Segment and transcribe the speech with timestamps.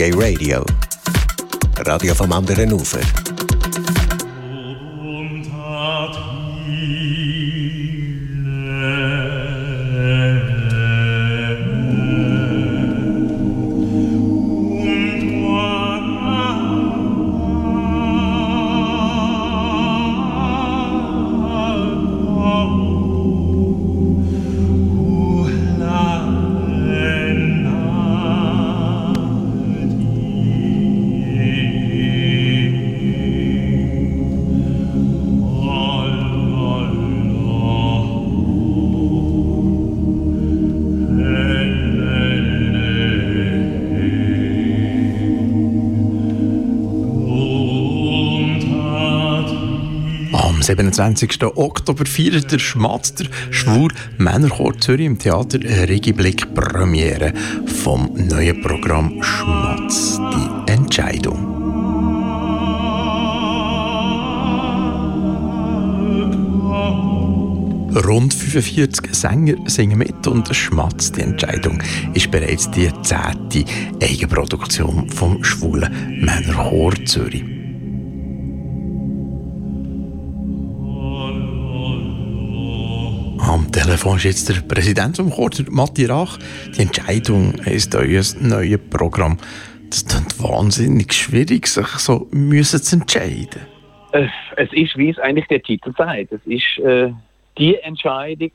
[0.00, 0.64] Reggae Radio.
[1.84, 3.29] Radio vom anderen Ufer.
[50.76, 51.42] 27.
[51.56, 57.32] Oktober feiert der Schmatz der Schwur Männerchor Zürich im Theater Regiblick Premiere
[57.66, 61.56] vom neuen Programm Schmatz, die Entscheidung.
[68.06, 71.82] Rund 45 Sänger singen mit und Schmatz, die Entscheidung,
[72.14, 73.64] ist bereits die zehnte
[74.00, 77.59] Eigenproduktion vom schwulen Männerchor Zürich.
[83.70, 86.38] Am Telefon ist jetzt der Präsident vom Chor, Matti Rach.
[86.76, 89.38] Die Entscheidung ist euer neues Programm.
[89.88, 93.60] Das klingt wahnsinnig schwierig, sich so müssen zu entscheiden.
[94.10, 96.32] Es ist, wie es eigentlich der Titel sagt.
[96.32, 97.12] Es ist äh,
[97.58, 98.50] die Entscheidung,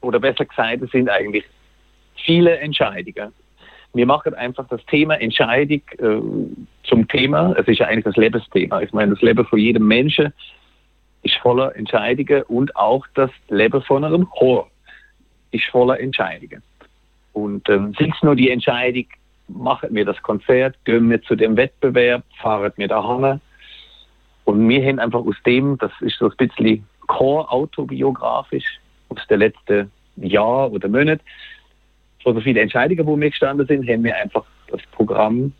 [0.00, 1.44] oder besser gesagt, es sind eigentlich
[2.24, 3.34] viele Entscheidungen.
[3.92, 7.54] Wir machen einfach das Thema Entscheidung äh, zum Thema.
[7.58, 8.80] Es ist ja eigentlich das Lebensthema.
[8.80, 10.32] Ich meine, das Leben von jedem Menschen
[11.22, 14.70] ist voller Entscheidungen und auch das Leben von einem Chor
[15.50, 16.62] ist voller Entscheidungen.
[17.32, 19.06] Und ähm, sind es nur die Entscheidung,
[19.48, 23.40] machen wir das Konzert, gehen wir zu dem Wettbewerb, fahren wir dahin.
[24.44, 29.90] Und wir haben einfach aus dem, das ist so ein bisschen Chor-autobiografisch, aus den letzten
[30.16, 31.22] Jahren oder Monaten,
[32.24, 35.52] so viele Entscheidungen, wo wir gestanden sind, haben wir einfach das Programm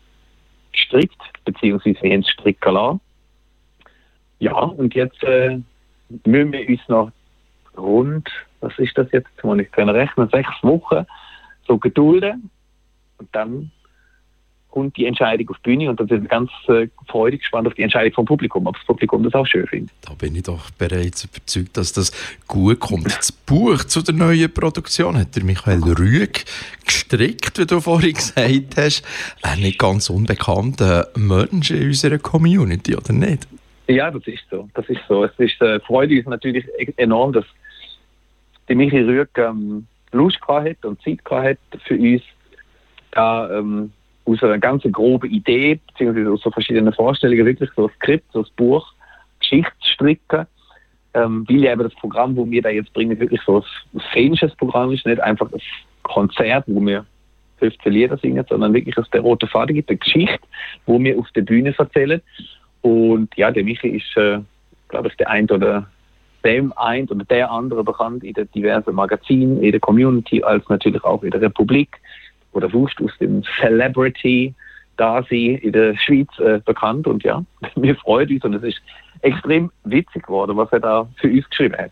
[0.71, 3.01] gestrickt, beziehungsweise wir haben es stricken lassen.
[4.41, 5.59] Ja, und jetzt äh,
[6.25, 7.11] müssen wir uns noch
[7.77, 8.27] rund,
[8.59, 11.05] was ist das jetzt, muss ich können rechnen, sechs Wochen
[11.67, 12.49] so gedulden
[13.19, 13.71] und dann
[14.71, 17.75] kommt die Entscheidung auf die Bühne und dann sind wir ganz äh, freudig gespannt auf
[17.75, 19.91] die Entscheidung vom Publikum, ob das Publikum das auch schön findet.
[20.01, 22.11] Da bin ich doch bereits überzeugt, dass das
[22.47, 23.05] gut kommt.
[23.15, 26.45] Das Buch zu der neuen Produktion hat der Michael Rüeg
[26.83, 29.03] gestrickt, wie du vorhin gesagt hast.
[29.43, 33.47] Ein nicht ganz unbekannter Mensch in unserer Community, oder nicht?
[33.91, 34.69] Ja, das ist so.
[34.73, 35.25] Das ist so.
[35.25, 36.65] Es ist äh, freut uns natürlich
[36.97, 37.45] enorm, dass
[38.69, 42.21] die Michi Rüeg ähm, Lust hat und Zeit hat für uns,
[43.11, 43.91] da ähm,
[44.25, 48.39] aus einer ganz groben Idee, beziehungsweise aus so verschiedenen Vorstellungen, wirklich so ein Skript, so
[48.39, 48.93] ein Buch,
[49.39, 50.47] Geschichte zu stricken.
[51.13, 53.57] Ähm, weil eben das Programm, wo wir da jetzt bringen, wirklich so
[53.93, 55.59] ein szenisches Programm ist, nicht einfach ein
[56.03, 57.05] Konzert, wo wir
[57.59, 60.39] 15 Lieder singen, sondern wirklich aus der roten Faden gibt, eine Geschichte,
[60.85, 62.21] wo wir auf der Bühne erzählen.
[62.81, 64.39] Und ja, der Michi ist, äh,
[64.89, 65.87] glaube ich, der ein oder
[66.43, 71.03] dem ein oder der andere bekannt in den diversen Magazinen, in der Community, als natürlich
[71.03, 71.97] auch in der Republik
[72.53, 74.55] oder wurscht aus dem Celebrity
[74.97, 77.43] da sie in der Schweiz äh, bekannt und ja,
[77.75, 78.81] wir freuen uns und es ist
[79.21, 81.91] extrem witzig geworden, was er da für uns geschrieben hat.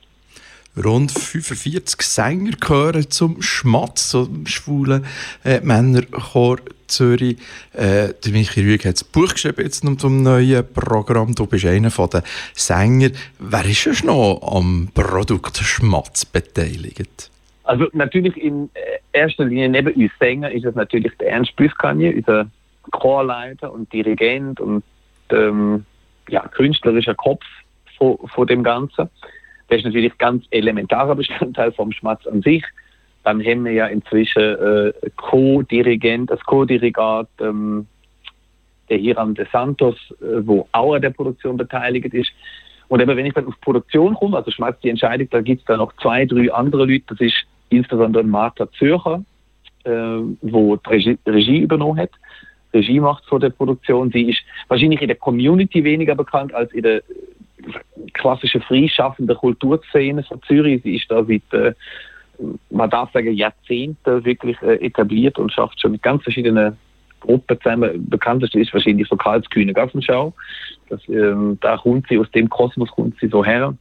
[0.77, 5.05] Rund 45 Sänger gehören zum Schmatz, zum schwulen
[5.43, 6.57] äh, Männerchor
[6.87, 7.37] Zürich.
[7.73, 11.35] Äh, der Michi Rüeg hat das Buch geschrieben jetzt noch zum neuen Programm.
[11.35, 13.09] Du bist einer der Sänger.
[13.39, 17.29] Wer ist schon noch am Produkt Schmatz beteiligt?
[17.63, 18.69] Also natürlich in
[19.13, 22.49] erster Linie neben uns Sänger ist es natürlich der Ernst Büskanje, unser
[22.91, 24.83] Chorleiter und Dirigent und
[25.31, 25.85] ähm,
[26.29, 27.43] ja, künstlerischer Kopf
[27.97, 29.09] von, von dem Ganzen.
[29.69, 32.63] Der ist natürlich ganz elementarer Bestandteil vom Schmatz an sich.
[33.23, 37.85] Dann haben wir ja inzwischen äh, Co-Dirigent, das Co-Dirigat, ähm,
[38.89, 42.31] der Hiram de Santos, äh, wo auch an der Produktion beteiligt ist.
[42.87, 45.77] Und wenn ich dann auf Produktion komme, also Schmatz die Entscheidung, da gibt es da
[45.77, 47.35] noch zwei, drei andere Leute, das ist
[47.69, 49.23] insbesondere Martha Zürcher,
[49.83, 49.91] äh,
[50.41, 52.09] wo die Regie, Regie übernommen hat.
[52.73, 54.11] Regie macht vor der Produktion.
[54.11, 57.03] Sie ist wahrscheinlich in der Community weniger bekannt als in der
[58.13, 60.81] klassischen freischaffenden Kulturszene von Zürich.
[60.83, 61.73] Sie ist da seit, äh,
[62.69, 66.77] man darf sagen, Jahrzehnten wirklich äh, etabliert und schafft schon mit ganz verschiedenen
[67.19, 68.09] Gruppen zusammen.
[68.09, 70.33] Bekannteste ist wahrscheinlich so Karlskühne Gassenschau.
[70.89, 73.75] Das, ähm, da kommt sie, aus dem Kosmos kommt sie so her.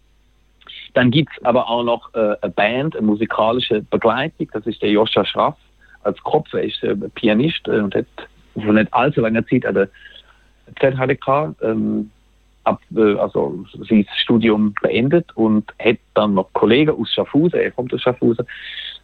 [0.95, 4.49] Dann gibt es aber auch noch äh, eine Band, eine musikalische Begleitung.
[4.53, 5.57] Das ist der Joscha Schraff
[6.03, 6.53] als Kopf.
[6.53, 8.07] Er ist äh, Pianist äh, und hat
[8.55, 9.89] vor nicht allzu langer Zeit an der
[10.81, 12.11] ZHDK ähm,
[12.69, 17.93] ab, äh, also sein Studium beendet und hat dann noch Kollegen aus Schaffhausen, er kommt
[17.95, 18.47] aus Schaffhausen,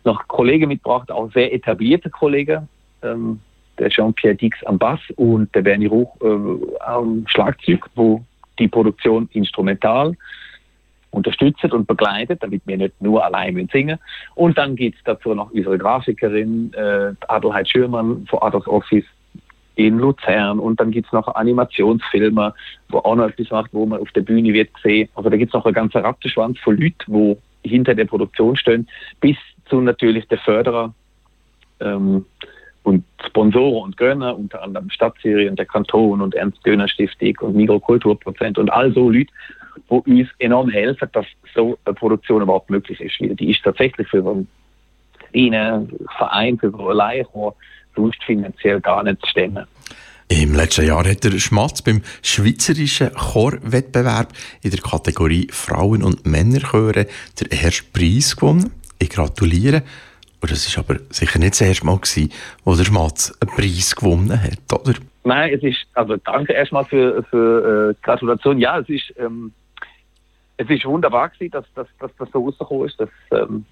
[0.04, 2.68] noch Kollegen mitgebracht, auch sehr etablierte Kollegen,
[3.02, 3.40] ähm,
[3.78, 8.22] der Jean-Pierre Dix am Bass und der Bernie Ruch äh, am Schlagzeug, wo
[8.58, 10.14] die Produktion instrumental
[11.10, 13.98] unterstützt und begleitet, damit wir nicht nur allein singen.
[14.34, 19.04] Und dann gibt es dazu noch unsere Grafikerin äh, Adelheid Schürmann von Adolf Office
[19.76, 22.54] in Luzern und dann gibt es noch Animationsfilme,
[22.88, 25.08] wo auch noch etwas macht, wo man auf der Bühne wird sehen.
[25.14, 28.88] Also da gibt es noch einen ganzen Rattenschwanz von Leuten, wo hinter der Produktion stehen,
[29.20, 29.36] bis
[29.66, 30.94] zu natürlich der Förderer
[31.80, 32.24] ähm,
[32.82, 38.58] und Sponsoren und Gönner, unter anderem Stadtserien, der Kanton und Ernst Göner Stiftung und Mikrokulturprozent
[38.58, 39.32] und all so Leute,
[39.88, 43.18] wo uns enorm helfen, dass so eine Produktion überhaupt möglich ist.
[43.18, 44.46] Die ist tatsächlich für einen
[45.32, 47.56] kleinen Verein, für so einen Leihchor
[47.94, 49.66] sonst finanziell gar nicht zu stemmen.
[50.28, 54.32] Im letzten Jahr hat der Schmatz beim Schweizerischen Chorwettbewerb
[54.62, 57.06] in der Kategorie Frauen- und Männerchöre
[57.38, 58.72] den ersten Preis gewonnen.
[58.98, 59.82] Ich gratuliere.
[60.40, 62.32] Und das war aber sicher nicht das erste Mal, gewesen,
[62.64, 64.94] wo der Schmatz einen Preis gewonnen hat, oder?
[65.24, 68.58] Nein, es ist, also danke erstmal für, für äh, Gratulation.
[68.58, 69.52] Ja, es ist, ähm,
[70.56, 73.00] es ist wunderbar gewesen, dass, dass, dass das so rausgekommen ist.
[73.00, 73.64] Dass, ähm,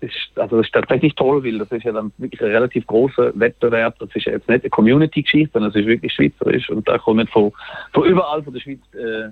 [0.00, 3.32] ist, also das ist tatsächlich toll, weil das ist ja dann wirklich ein relativ großer
[3.38, 3.98] Wettbewerb.
[3.98, 7.26] Das ist ja jetzt nicht eine Community-Geschichte, sondern es ist wirklich schweizerisch und da kommen
[7.26, 7.52] von,
[7.92, 9.30] von überall von der Schweiz äh,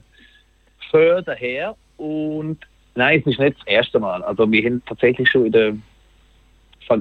[0.91, 1.75] Förder her.
[1.97, 2.59] Und
[2.95, 4.23] nein, es ist nicht das erste Mal.
[4.23, 5.75] Also wir haben tatsächlich schon in der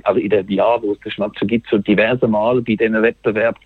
[0.04, 3.62] also in dem Jahr, wo es den Schmatzer gibt, so diverse Mal bei diesen Wettbewerben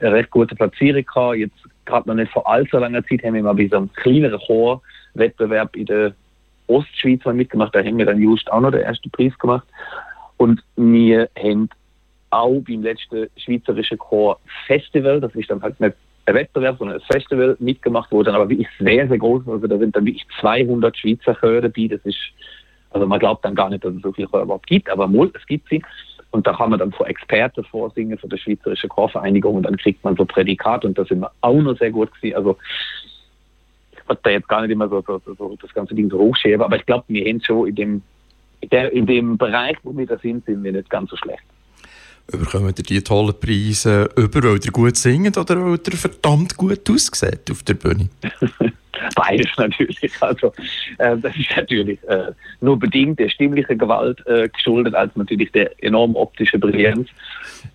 [0.00, 1.36] eine recht gute Platzierung gehabt.
[1.36, 4.40] Jetzt gerade noch nicht vor allzu langer Zeit haben wir mal bei so einem kleineren
[4.46, 6.14] Chorwettbewerb in der
[6.66, 7.74] Ostschweiz mal mitgemacht.
[7.74, 9.66] Da haben wir dann just auch noch den ersten Preis gemacht.
[10.36, 11.68] Und wir haben
[12.30, 15.94] auch beim letzten Schweizerischen Chor Festival, das ist dann halt nicht
[16.26, 19.78] ein Wettbewerb, sondern ein Festival mitgemacht, wo dann aber wirklich sehr, sehr groß Also da
[19.78, 21.88] sind dann wirklich 200 Schweizer Chöre dabei.
[21.88, 22.18] Das ist,
[22.90, 25.30] also man glaubt dann gar nicht, dass es so viele Chöre überhaupt gibt, aber mal,
[25.34, 25.82] es gibt sie.
[26.30, 30.02] Und da kann man dann vor Experten vorsingen, von der Schweizerischen Chorvereinigung und dann kriegt
[30.02, 32.36] man so Prädikat und da sind wir auch noch sehr gut gewesen.
[32.36, 32.56] Also
[34.06, 36.76] was da jetzt gar nicht immer so, so, so das ganze Ding so hochschieben, aber
[36.76, 38.02] ich glaube, wir haben schon in dem,
[38.60, 41.44] in, der, in dem Bereich, wo wir da sind, sind wir nicht ganz so schlecht.
[42.32, 46.88] Überkommt ihr die tollen Preise über, weil ihr gut singt oder weil ihr verdammt gut
[46.88, 48.08] aussieht auf der Bühne?
[49.14, 50.12] Beides natürlich.
[50.20, 50.52] Also,
[50.98, 55.70] äh, das ist natürlich äh, nur bedingt der stimmlichen Gewalt äh, geschuldet, als natürlich der
[55.82, 57.08] enorm optischen Brillanz.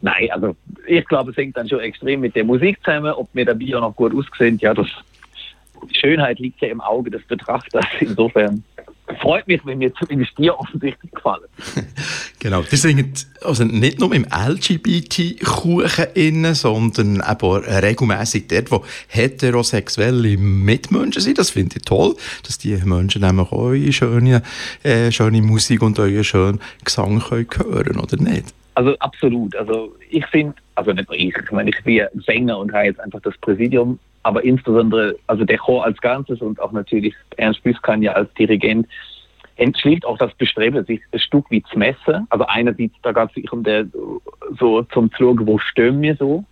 [0.01, 0.55] Nein, also
[0.87, 3.13] ich glaube, es hängt dann schon extrem mit der Musik zusammen.
[3.13, 4.87] Ob mir dabei auch noch gut aussehen, ja, das
[5.91, 7.85] Schönheit liegt ja im Auge des Betrachters.
[7.99, 8.63] Insofern
[9.19, 11.47] freut mich, wenn mir zumindest dir offensichtlich gefallen.
[12.39, 15.85] genau, die singen also nicht nur im LGBT-Kuchen
[16.55, 21.37] sondern auch regelmäßig dort, wo heterosexuelle Mitmenschen sind.
[21.37, 22.15] Das finde ich toll,
[22.45, 24.41] dass die Menschen nämlich eure schöne,
[24.83, 28.53] äh, schöne Musik und euren schönen Gesang können hören oder nicht?
[28.75, 29.55] Also absolut.
[29.55, 32.99] Also ich finde, also nicht nur ich, ich meine, ich bin Sänger und habe jetzt
[32.99, 38.01] einfach das Präsidium aber insbesondere also der Chor als Ganzes und auch natürlich Ernst Büskan
[38.01, 38.87] ja als Dirigent
[39.59, 42.25] entschließt auch das Bestreben, sich ein Stück wie zu messen.
[42.29, 43.85] Also einerseits, da gab es um der,
[44.57, 46.45] so zum zu schauen, wo stehen wir so,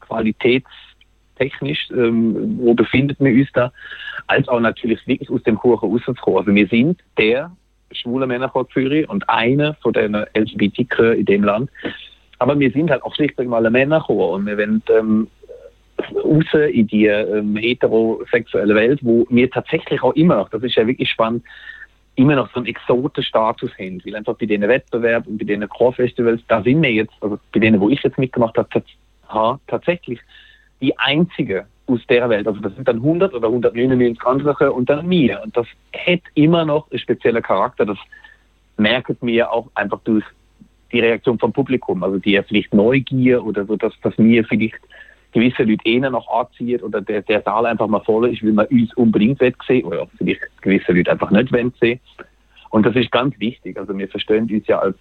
[0.00, 3.72] qualitätstechnisch, ähm, wo befindet wir uns da,
[4.26, 6.38] als auch natürlich wirklich aus dem Chor rauszukommen.
[6.38, 7.50] Also wir sind der
[7.92, 11.70] schwule Männerchor Zürich und einer von den LGBT in dem Land.
[12.38, 15.28] Aber wir sind halt auch schlichtweg mal ein Männerchor und wir wollen ähm,
[16.12, 20.86] raus in die ähm, heterosexuelle Welt, wo wir tatsächlich auch immer noch, das ist ja
[20.86, 21.44] wirklich spannend,
[22.16, 24.02] immer noch so einen Exotenstatus haben.
[24.04, 27.60] Weil einfach bei diesen Wettbewerben und bei diesen Chorfestivals, da sind wir jetzt, also bei
[27.60, 28.82] denen, wo ich jetzt mitgemacht habe,
[29.66, 30.20] tatsächlich
[30.80, 32.46] die einzige aus der Welt.
[32.46, 35.40] Also das sind dann 100 oder 199 andere und dann mir.
[35.42, 37.84] Und das hat immer noch einen speziellen Charakter.
[37.84, 37.98] Das
[38.76, 40.24] merkt mir auch einfach durch
[40.92, 42.02] die Reaktion vom Publikum.
[42.02, 44.80] Also die vielleicht Neugier oder so, dass, dass mir vielleicht
[45.34, 48.66] gewisse Leute eher noch anziehen oder der, der Saal einfach mal voll ist, weil man
[48.66, 51.50] uns unbedingt sehen oder vielleicht gewisse Leute einfach nicht
[51.80, 52.00] sehen
[52.70, 53.76] Und das ist ganz wichtig.
[53.76, 54.96] Also wir verstehen uns ja als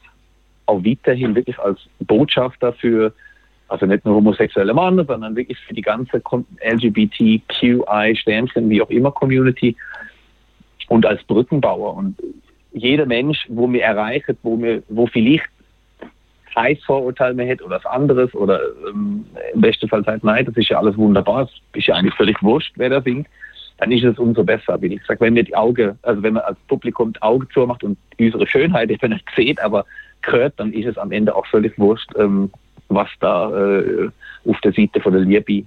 [0.66, 3.14] auch weiterhin wirklich als Botschafter für
[3.68, 6.22] also nicht nur homosexuelle Männer, sondern wirklich für die ganze
[6.62, 9.76] LGBTQI Sternchen, wie auch immer Community
[10.90, 12.16] und als Brückenbauer und
[12.74, 15.50] jeder Mensch, wo wir erreichen, wo wir, wo vielleicht
[16.54, 20.70] Scheißvorurteil mehr hätte oder was anderes oder ähm, im besten Fall sagt, nein, das ist
[20.70, 23.28] ja alles wunderbar, es ist ja eigentlich völlig wurscht, wer da singt,
[23.78, 25.22] dann ist es umso besser, wie ich sage.
[25.22, 28.90] Wenn wir die Augen, also wenn man als Publikum die Augen zumacht und unsere Schönheit
[28.90, 29.86] eben nicht sieht, aber
[30.24, 32.52] hört, dann ist es am Ende auch völlig wurscht, ähm,
[32.90, 34.10] was da äh,
[34.46, 35.66] auf der Seite von der Liebe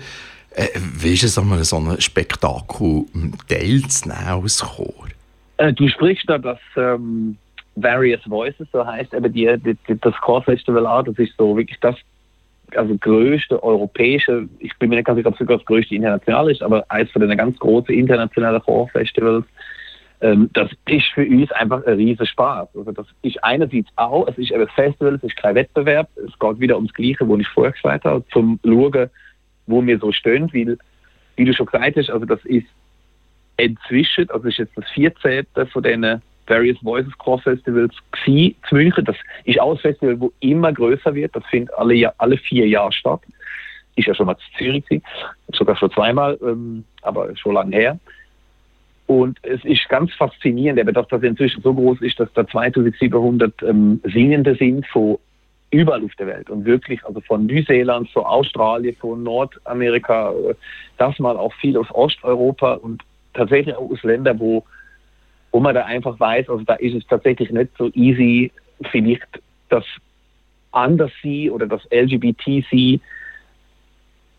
[0.51, 3.05] Äh, wie ist es, an so einem Spektakel
[3.47, 5.07] teilzunehmen als Chor?
[5.55, 6.59] Äh, du sprichst da das...
[6.75, 7.37] Ähm
[7.75, 11.79] Various Voices, so heißt eben die, die, das Core Festival auch, das ist so wirklich
[11.79, 11.95] das
[12.77, 16.49] also größte europäische, ich bin mir nicht ganz sicher, ob es sogar das größte international
[16.49, 19.45] ist, aber eines von den ganz großen internationalen Core-Festivals.
[20.21, 22.69] Ähm, das ist für uns einfach ein riesen Spaß.
[22.75, 26.59] Also das ist einerseits auch, es ist ein Festival, es ist kein Wettbewerb, es geht
[26.59, 29.09] wieder ums Gleiche, wo ich vorher gesagt habe, zum Schauen,
[29.67, 30.77] wo wir so stehen, weil,
[31.35, 32.67] wie du schon gesagt hast, also das ist
[33.57, 35.45] inzwischen, also das ist jetzt das 14.
[35.71, 37.93] von diesen Various Voices Core Festivals
[38.25, 39.05] gewesen, zu München.
[39.05, 41.35] Das ist auch ein Festival, das immer größer wird.
[41.35, 43.21] Das findet alle, alle vier Jahre statt.
[43.95, 45.03] Ist ja schon mal zu Zürich gewesen,
[45.53, 47.99] sogar schon zweimal, ähm, aber schon lange her.
[49.05, 54.01] Und es ist ganz faszinierend, dass das inzwischen so groß ist, dass da 2700 ähm,
[54.05, 55.17] Singende sind von
[55.71, 60.53] überall auf der Welt und wirklich, also von Neuseeland, von Australien, von Nordamerika, äh,
[60.97, 63.01] das mal auch viel aus Osteuropa und
[63.33, 64.63] tatsächlich auch aus Ländern, wo
[65.53, 68.51] wo man da einfach weiß, also da ist es tatsächlich nicht so easy,
[68.91, 69.27] vielleicht
[69.69, 69.85] das
[70.71, 72.99] anders sie oder das LGBT sie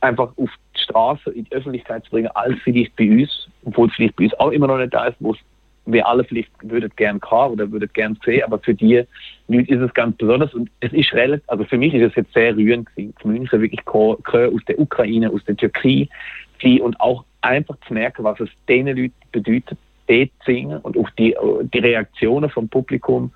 [0.01, 3.95] einfach auf die Straße, in die Öffentlichkeit zu bringen, als vielleicht bei uns, obwohl es
[3.95, 5.35] vielleicht bei uns auch immer noch nicht da ist, wo
[5.87, 9.05] wir alle vielleicht würden gern haben oder würden gern sehen, aber für die
[9.47, 12.33] Leute ist es ganz besonders und es ist relativ, also für mich ist es jetzt
[12.33, 16.09] sehr rührend gewesen, München wirklich aus der Ukraine, aus der Türkei
[16.81, 21.35] und auch einfach zu merken, was es denen Leuten bedeutet, dort singen und auch die,
[21.73, 23.33] die Reaktionen vom Publikum,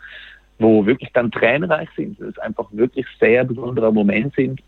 [0.58, 4.60] wo wirklich dann tränenreich sind, es einfach wirklich sehr besondere Momente sind.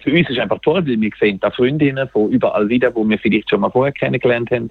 [0.00, 3.18] Für uns ist einfach toll, weil wir sehen da Freundinnen von überall wieder, wo wir
[3.18, 4.70] vielleicht schon mal vorher kennengelernt haben.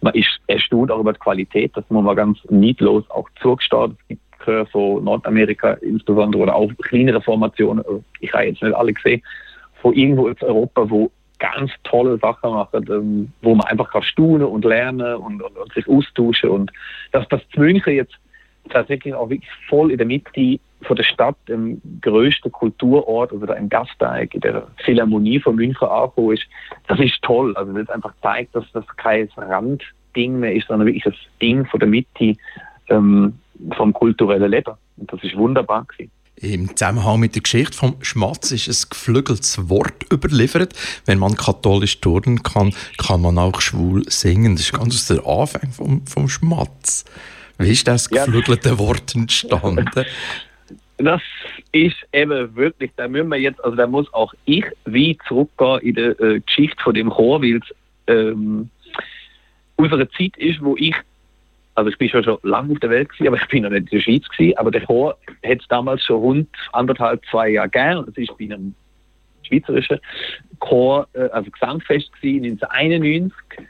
[0.00, 3.96] Man ist erstaunt auch über die Qualität, das muss man ganz niedlos auch zugestehen.
[4.00, 7.84] Es gibt Chöre von Nordamerika insbesondere oder auch kleinere Formationen,
[8.20, 9.22] ich habe jetzt nicht alle gesehen,
[9.82, 14.46] von irgendwo in Europa, wo ganz tolle Sachen machen, ähm, wo man einfach kann staunen
[14.46, 16.50] und lernen und, und, und sich austauschen.
[16.50, 16.72] Und
[17.10, 18.16] dass das München jetzt
[18.68, 23.68] tatsächlich auch wirklich voll in der Mitte von der Stadt, im größten Kulturort, da im
[23.68, 26.46] Gasteig, in der Philharmonie von München angekommen ist,
[26.86, 27.56] das ist toll.
[27.56, 31.80] Also das einfach zeigt, dass das kein Randding mehr ist, sondern wirklich das Ding von
[31.80, 32.36] der Mitte
[32.88, 33.34] ähm,
[33.76, 34.74] vom kulturellen Leben.
[34.96, 36.10] Und das ist wunderbar gewesen.
[36.42, 40.74] Im Zusammenhang mit der Geschichte vom Schmatz ist ein geflügeltes Wort überliefert.
[41.04, 44.56] Wenn man katholisch turnen kann, kann man auch schwul singen.
[44.56, 47.04] Das ist ganz aus der Anfang vom, vom Schmatz.
[47.58, 48.78] Wie ist das geflügelte ja.
[48.78, 49.90] Wort entstanden?
[51.02, 51.22] Das
[51.72, 55.94] ist eben wirklich, da müssen wir jetzt, also da muss auch ich wie zurückgehen in
[55.94, 57.74] der äh, Geschichte von dem Chor, weil es
[58.06, 58.68] ähm,
[59.76, 60.94] unsere Zeit ist, wo ich
[61.74, 63.92] also ich bin schon, schon lange auf der Welt gewesen, aber ich bin noch nicht
[63.92, 64.58] in der Schweiz gewesen.
[64.58, 68.04] Aber der Chor hat es damals schon rund anderthalb, zwei Jahre gegeben.
[68.06, 68.74] Das ist bei einem
[69.42, 69.98] schweizerischen
[70.58, 73.66] Chor, äh, also Gesangfest gewesen, 1991 in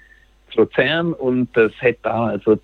[0.56, 1.12] Luzern.
[1.12, 2.58] Und das hat da also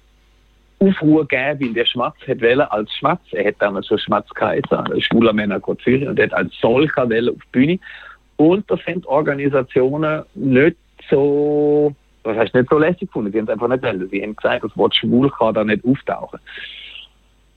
[0.78, 3.22] Aufruhr gegeben, weil der Schmatz hat wählen als Schmatz.
[3.32, 7.08] Er hat damals schon Schmatz geheißen, schwuler Männer Gott Zürich, und er hat als solcher
[7.08, 7.78] wählen auf die Bühne.
[8.36, 10.76] Und das sind Organisationen nicht
[11.08, 11.94] so
[12.26, 13.32] das hast du nicht so lässig gefunden.
[13.32, 14.08] Sie haben es einfach nicht wollen.
[14.08, 16.40] Sie haben gesagt, das Wort schwul kann da nicht auftauchen.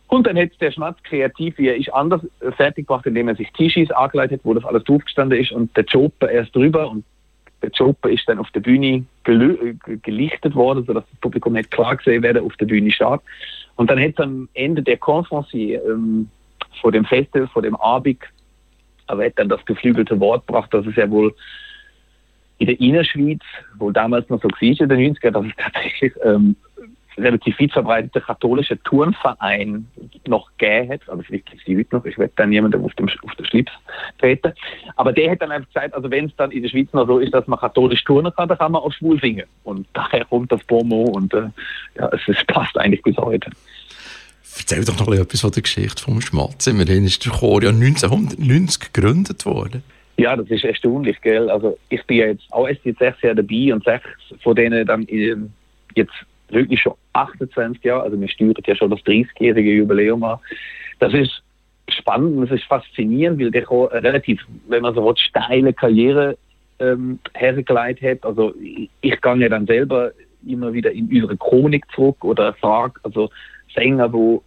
[0.07, 2.21] Und dann hat der Schmatz kreativ, wie er ist, anders
[2.57, 5.85] fertig gemacht, indem er sich Tischis angeleitet hat, wo das alles draufgestanden ist und der
[5.85, 7.05] Joper erst drüber und
[7.61, 12.23] der Joper ist dann auf der Bühne gelichtet worden, sodass das Publikum nicht klar gesehen
[12.23, 13.19] wer auf der Bühne steht.
[13.75, 16.29] Und dann hat es am Ende der Konferencier ähm,
[16.81, 18.23] vor dem Festival, vor dem Abend,
[19.07, 21.35] aber hat dann das geflügelte Wort gebracht, dass es ja wohl
[22.59, 23.41] in der Innerschweiz,
[23.77, 26.55] wo damals noch so war in den 90er, dass es tatsächlich ähm,
[27.17, 29.87] relativ weit verbreitete katholische Turnverein
[30.27, 31.09] noch gegeben hat.
[31.09, 33.45] Also vielleicht gibt es die heute noch, ich werde dann jemandem auf, dem, auf den
[33.45, 33.71] Schlips
[34.19, 34.53] treten.
[34.95, 37.19] Aber der hat dann einfach gesagt, also wenn es dann in der Schweiz noch so
[37.19, 39.45] ist, dass man katholisch turnen kann, dann kann man auch schwul singen.
[39.63, 41.49] Und daher kommt das Promo und äh,
[41.97, 43.49] ja, es, es passt eigentlich bis heute.
[44.57, 46.67] Erzähl doch noch etwas von der Geschichte vom Schmatz.
[46.67, 49.83] Immerhin ist der Chor ja 1990 gegründet worden.
[50.19, 51.49] Ja, das ist erstaunlich, gell?
[51.49, 54.09] Also ich bin ja jetzt auch erst jetzt sechs Jahre dabei und sechs
[54.43, 55.07] von denen dann
[55.95, 56.13] jetzt
[56.49, 60.39] wirklich schon 28 Jahre, also wir steuern ja schon das 30-jährige Jubiläum an.
[60.99, 61.41] Das ist
[61.87, 66.37] spannend es ist faszinierend, weil der relativ, wenn man so will, steile Karriere
[66.79, 68.25] ähm, hergeleitet hat.
[68.25, 70.11] Also ich, ich gehe ja dann selber
[70.45, 73.29] immer wieder in unsere Chronik zurück oder frage, also
[73.73, 74.43] Sänger, wo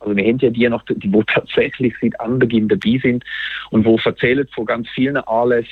[0.00, 3.24] Also wir haben ja die noch, die wo tatsächlich seit Anbeginn dabei sind
[3.70, 5.70] und wo erzählen von ganz vielen Anlässen,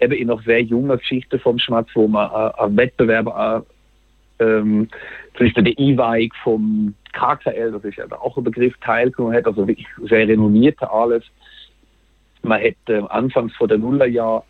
[0.00, 4.88] eben in noch sehr junger Geschichte vom Schmatz, wo man äh, an Wettbewerben, äh, ähm,
[5.36, 9.66] zum Beispiel die Einweihung vom KKL, das ist ja auch ein Begriff, teilgenommen hat, also
[9.66, 11.24] wirklich sehr renommierte alles.
[12.42, 14.44] Man hat äh, anfangs vor der Nullerjahr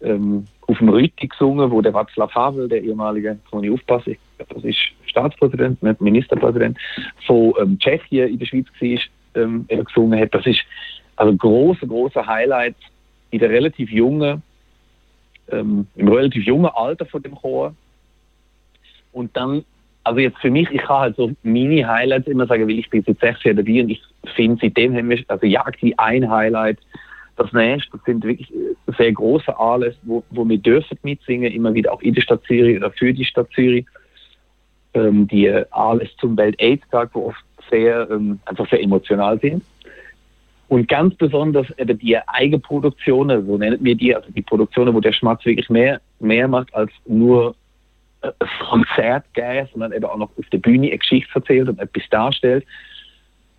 [0.00, 4.16] ähm, auf dem Rütti gesungen, wo der Václav Havel, der ehemalige, muss ich aufpassen,
[4.48, 6.78] das ist Staatspräsident, nicht Ministerpräsident,
[7.26, 10.34] von ähm, Tschechien in der Schweiz war, ähm, gesungen hat.
[10.34, 10.60] Das ist
[11.16, 12.76] also ein großer, großer Highlight
[13.30, 14.42] in der relativ jungen,
[15.50, 17.74] ähm, im relativ jungen Alter von dem Chor.
[19.12, 19.64] Und dann,
[20.04, 23.20] also jetzt für mich, ich kann halt so Mini-Highlights immer sagen, weil ich bin jetzt
[23.20, 24.02] sechs Jahre dabei und ich
[24.34, 26.78] finde, seitdem haben wir, also jagt wie ein Highlight
[27.36, 28.52] das nächste, das sind wirklich
[28.98, 32.76] sehr große Anlässe, wo, wo wir dürfen mitsingen, immer wieder auch in der Stadt Zürich
[32.76, 33.86] oder für die Stadt Zürich.
[34.94, 39.62] Ähm, die Anlässe zum Welt-AIDS-Tag, wo oft sehr, ähm, einfach sehr emotional sind.
[40.68, 45.12] Und ganz besonders eben die Eigenproduktionen, so nennen wir die, also die Produktionen, wo der
[45.12, 47.54] Schmatz wirklich mehr, mehr macht als nur
[48.22, 48.32] ein
[48.70, 52.64] Konzert geben, sondern eben auch noch auf der Bühne eine Geschichte erzählt und etwas darstellt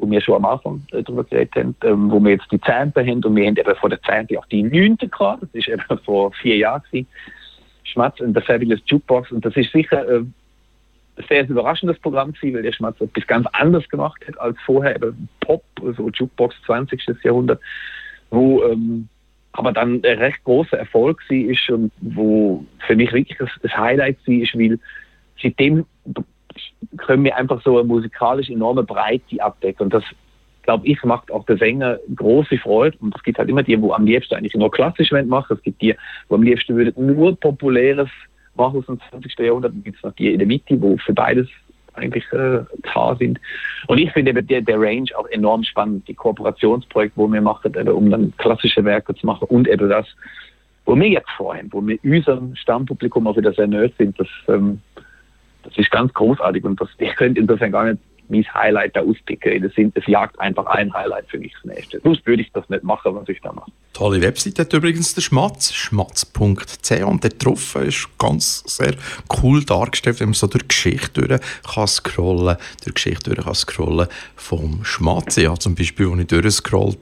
[0.03, 3.01] wo wir schon am Anfang äh, darüber geredet haben, ähm, wo wir jetzt die Zehnte
[3.01, 5.83] haben und wir haben eben vor der Zehnte auch die Neunte gehabt, das ist eben
[6.05, 7.07] vor vier Jahren gewesen.
[7.83, 10.23] Schmatz und der Fabulous Jukebox und das ist sicher äh,
[11.27, 15.29] sehr überraschendes Programm gewesen, weil der Schmatz etwas ganz anderes gemacht hat als vorher, eben
[15.41, 17.03] Pop, also Jukebox 20.
[17.23, 17.61] Jahrhundert,
[18.29, 19.09] wo ähm,
[19.53, 23.75] aber dann ein recht großer Erfolg war ist und wo für mich wirklich das, das
[23.77, 24.79] Highlight war, ist, weil
[25.41, 25.85] seitdem
[26.97, 29.85] können wir einfach so eine musikalisch enorme Breite abdecken.
[29.85, 30.03] Und das,
[30.63, 32.97] glaube ich, macht auch der Sänger große Freude.
[32.99, 35.55] Und es gibt halt immer die, wo am liebsten eigentlich nur klassisch machen.
[35.55, 35.95] Es gibt die,
[36.29, 38.09] wo am liebsten würden nur populäres
[38.55, 39.37] machen aus dem 20.
[39.39, 39.73] Jahrhundert.
[39.83, 41.47] Gibt es noch die in der Mitte, wo für beides
[41.95, 42.61] eigentlich äh,
[42.93, 43.39] da sind.
[43.87, 46.07] Und ich finde eben der, der Range auch enorm spannend.
[46.07, 50.07] Die Kooperationsprojekte, wo wir machen, eben, um dann klassische Werke zu machen und eben das,
[50.85, 54.81] wo wir jetzt vorhin, wo wir unserem Stammpublikum auch wieder sehr nahe sind, das ähm,
[55.63, 59.61] das ist ganz großartig und das, ich könnte insofern gar nicht mein Highlight da auspicken.
[59.61, 61.99] Das, das jagt einfach ein Highlight für mich das nächste.
[62.01, 63.71] Sonst würde ich das nicht machen, was ich da mache.
[63.93, 68.95] Tolle Webseite hat übrigens der Schmatz, schmatz.ch und der drauf ist ganz sehr
[69.41, 73.55] cool dargestellt, wenn man so durch die Geschichte durch kann scrollen, durch Geschichte durch kann
[73.55, 75.35] scrollen vom Schmatz.
[75.35, 76.97] Ja, zum Beispiel, als ich durchscrollt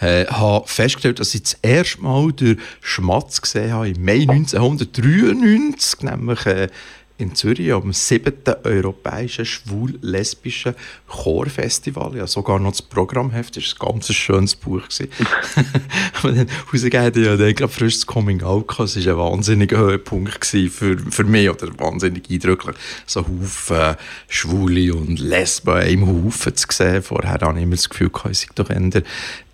[0.00, 6.02] äh, habe festgestellt, dass ich das erste Mal durch Schmatz gesehen habe im Mai 1993,
[6.02, 6.68] nämlich äh,
[7.16, 8.32] in Zürich am 7.
[8.64, 10.74] Europäischen Schwul-Lesbischen
[11.06, 12.16] Chorfestival.
[12.16, 14.82] Ja, sogar noch das Programmheft, das war ein ganz schönes Buch.
[16.14, 18.96] Aber dann rausgegeben, ja, dann gerade frisch das Coming Out gehabt.
[18.96, 23.96] Das war ein wahnsinniger Höhepunkt für, für mich, oder wahnsinnig eindrücklich, so Haufen
[24.28, 27.02] Schwule und Lesben im Haufen zu sehen.
[27.02, 28.70] Vorher hatte ich immer das Gefühl, ich sei doch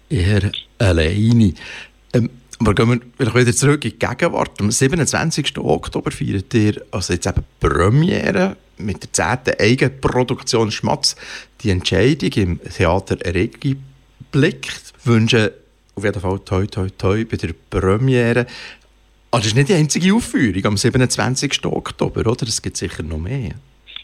[0.08, 1.54] eher alleine.
[2.14, 4.60] Ähm, aber gehen wir wieder zurück in die Gegenwart.
[4.60, 5.56] Am 27.
[5.58, 9.12] Oktober feiert ihr also jetzt eben Premiere mit der
[9.44, 9.54] 10.
[9.58, 11.16] Eigenproduktion Schmatz
[11.62, 13.78] die Entscheidung im Theater Regi
[14.30, 14.92] blickt.
[15.04, 15.54] Wünsche
[15.94, 18.46] auf jeden Fall toi toi toi bei der Premiere.
[19.30, 21.64] Aber das ist nicht die einzige Aufführung am 27.
[21.64, 22.46] Oktober, oder?
[22.46, 23.52] Es gibt sicher noch mehr.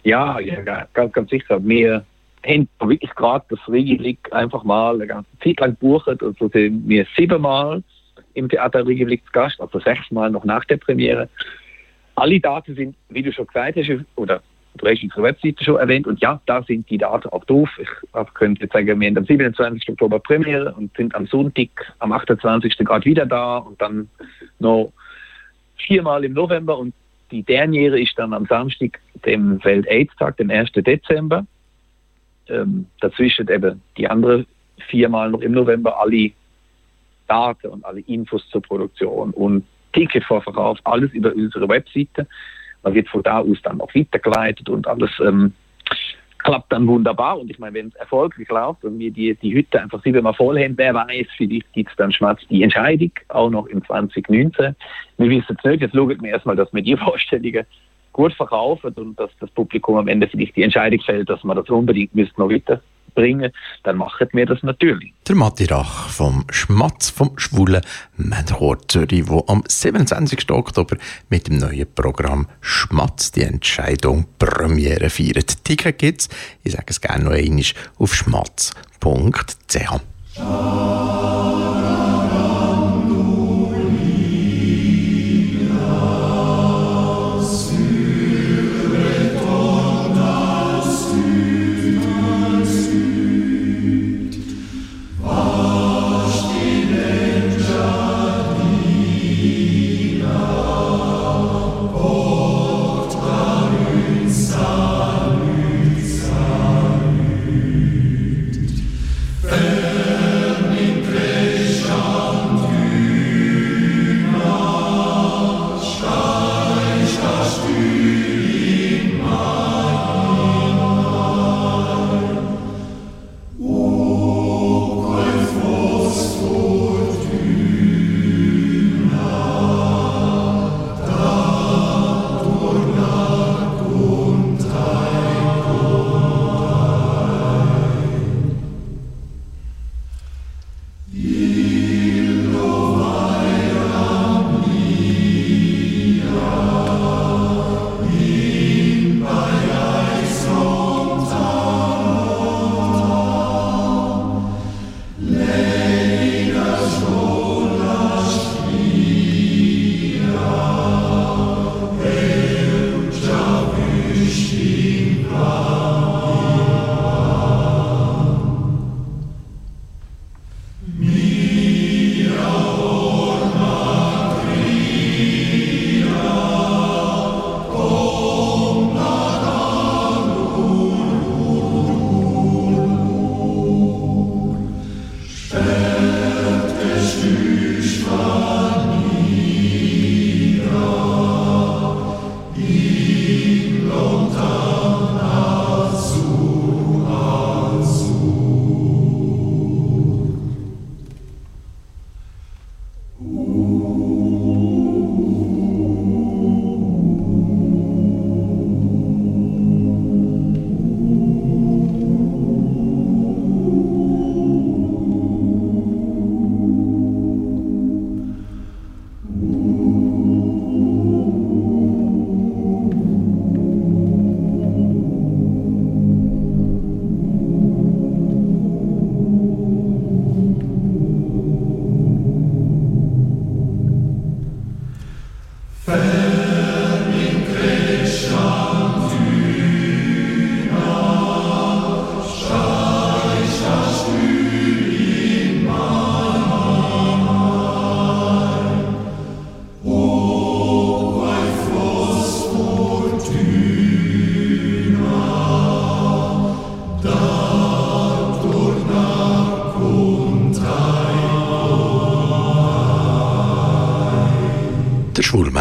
[0.03, 1.63] Ja, ja ganz, ganz sicher.
[1.63, 2.07] Wir
[2.47, 6.09] haben wirklich gerade das Regi einfach mal eine ganze Zeit lang gebucht.
[6.09, 7.83] Also sind wir siebenmal
[8.37, 11.29] im Theater Republik zu Gast, also sechsmal noch nach der Premiere.
[12.15, 14.43] Alle Daten sind, wie du schon gesagt hast, oder
[14.77, 17.69] du hast unsere Webseite schon erwähnt, und ja, da sind die Daten auch drauf.
[17.81, 17.89] Ich
[18.35, 19.89] könnte jetzt sagen, wir haben am 27.
[19.91, 21.69] Oktober Premiere und sind am Sonntag,
[21.99, 22.77] am 28.
[22.79, 24.09] gerade wieder da und dann
[24.59, 24.93] noch
[25.77, 26.95] viermal im November und
[27.31, 30.73] die Derniere ist dann am Samstag, dem Welt-AIDS-Tag, dem 1.
[30.73, 31.45] Dezember.
[32.49, 34.47] Ähm, dazwischen eben die anderen
[34.89, 36.31] viermal noch im November alle
[37.27, 42.27] Daten und alle Infos zur Produktion und Ticketvorverkauf, alles über unsere Webseite.
[42.83, 45.53] Man wird von da aus dann auch weitergeleitet und alles ähm,
[46.39, 47.39] klappt dann wunderbar.
[47.39, 50.63] Und ich meine, wenn es erfolgreich läuft und wir die, die Hütte einfach siebenmal voll
[50.63, 54.77] haben, wer weiß, vielleicht gibt es dann schmerz die Entscheidung, auch noch im 2019.
[55.19, 57.67] Wir wissen es nicht, jetzt schauen wir erstmal, dass wir die Vorstellungen
[58.13, 61.69] gut verkaufen und dass das Publikum am Ende vielleicht die Entscheidung fällt, dass man das
[61.69, 62.81] unbedingt noch weiter
[63.17, 63.51] bringen,
[63.83, 65.13] dann machen wir das natürlich.
[65.27, 67.83] Der Matti Rach vom Schmatz vom Schwulen
[68.17, 70.49] Männerchor Zürich, der am 27.
[70.53, 70.97] Oktober
[71.29, 75.65] mit dem neuen Programm Schmatz die Entscheidung Premiere feiert.
[75.65, 76.29] Ticket gibt's,
[76.63, 77.65] ich sage es gerne noch einmal,
[77.99, 78.77] auf schmatz.ch.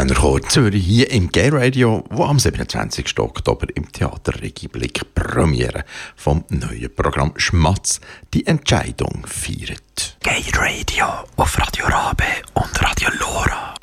[0.06, 3.18] Berner Chor Zürich hier im Gay Radio, wo am 27.
[3.18, 5.84] Oktober im Theater Regiblick Premiere
[6.16, 10.18] vom neuen Programm Schmatz die Entscheidung feiert.
[10.22, 11.06] Gay Radio
[11.38, 13.75] auf Radio Rabe und Radio Lora.